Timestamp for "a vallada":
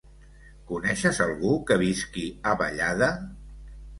2.53-3.13